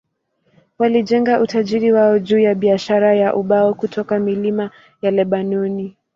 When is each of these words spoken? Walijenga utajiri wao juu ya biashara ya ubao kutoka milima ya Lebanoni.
Walijenga 0.79 1.39
utajiri 1.39 1.91
wao 1.91 2.19
juu 2.19 2.39
ya 2.39 2.55
biashara 2.55 3.15
ya 3.15 3.35
ubao 3.35 3.73
kutoka 3.73 4.19
milima 4.19 4.71
ya 5.01 5.11
Lebanoni. 5.11 5.97